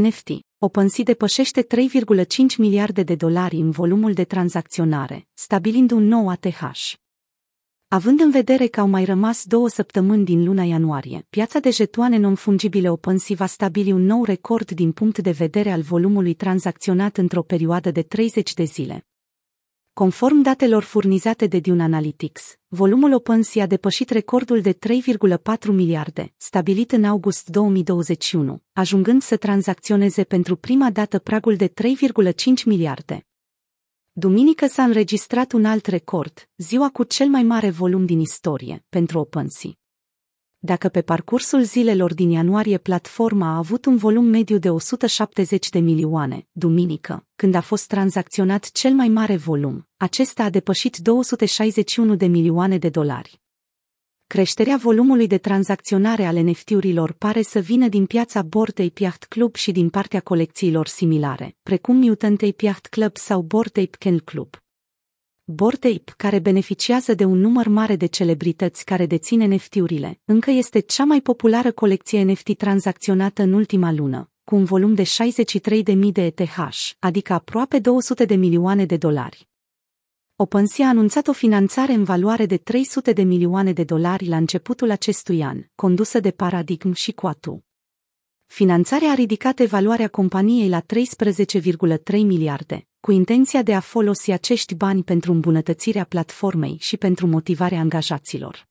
[0.00, 0.28] NFT.
[0.58, 1.66] OpenSea depășește 3,5
[2.58, 6.92] miliarde de dolari în volumul de tranzacționare, stabilind un nou ATH.
[7.88, 12.16] Având în vedere că au mai rămas două săptămâni din luna ianuarie, piața de jetoane
[12.16, 17.42] non-fungibile OpenSea va stabili un nou record din punct de vedere al volumului tranzacționat într-o
[17.42, 19.06] perioadă de 30 de zile.
[19.94, 24.78] Conform datelor furnizate de Dune Analytics, volumul OpenSea a depășit recordul de 3,4
[25.66, 31.74] miliarde, stabilit în august 2021, ajungând să tranzacționeze pentru prima dată pragul de 3,5
[32.64, 33.26] miliarde.
[34.12, 39.18] Duminică s-a înregistrat un alt record, ziua cu cel mai mare volum din istorie, pentru
[39.18, 39.83] OpenSea.
[40.66, 45.78] Dacă pe parcursul zilelor din ianuarie platforma a avut un volum mediu de 170 de
[45.78, 52.26] milioane, duminică, când a fost tranzacționat cel mai mare volum, acesta a depășit 261 de
[52.26, 53.40] milioane de dolari.
[54.26, 59.54] Creșterea volumului de tranzacționare ale NFT-urilor pare să vină din piața Bored Ape Yacht Club
[59.54, 64.63] și din partea colecțiilor similare, precum Mutant Ape Yacht Club sau Bored Ape Kennel Club.
[65.46, 70.80] Bored Ape, care beneficiază de un număr mare de celebrități care dețin NFT-urile, încă este
[70.80, 76.24] cea mai populară colecție NFT tranzacționată în ultima lună, cu un volum de 63.000 de
[76.24, 76.56] ETH,
[76.98, 79.48] adică aproape 200 de milioane de dolari.
[80.36, 84.90] OpenSea a anunțat o finanțare în valoare de 300 de milioane de dolari la începutul
[84.90, 87.64] acestui an, condusă de Paradigm și Quatu.
[88.46, 95.02] Finanțarea a ridicat evaluarea companiei la 13,3 miliarde, cu intenția de a folosi acești bani
[95.02, 98.68] pentru îmbunătățirea platformei și pentru motivarea angajaților.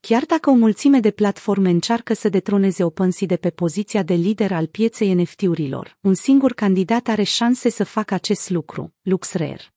[0.00, 4.52] Chiar dacă o mulțime de platforme încearcă să detroneze OpenSea de pe poziția de lider
[4.52, 9.74] al pieței NFT-urilor, un singur candidat are șanse să facă acest lucru, LuxRare.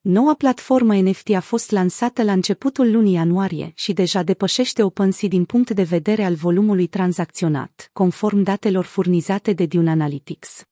[0.00, 5.44] Noua platformă NFT a fost lansată la începutul lunii ianuarie și deja depășește OpenSea din
[5.44, 10.64] punct de vedere al volumului tranzacționat, conform datelor furnizate de Dune Analytics.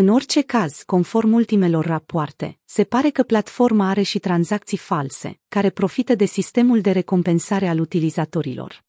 [0.00, 5.70] În orice caz, conform ultimelor rapoarte, se pare că platforma are și tranzacții false, care
[5.70, 8.84] profită de sistemul de recompensare al utilizatorilor.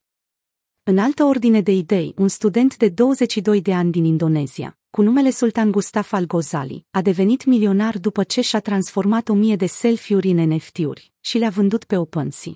[0.84, 5.30] În altă ordine de idei, un student de 22 de ani din Indonezia, cu numele
[5.30, 10.30] Sultan Gustaf Al Ghazali, a devenit milionar după ce și-a transformat o mie de selfie-uri
[10.30, 12.54] în NFT-uri și le-a vândut pe OpenSea.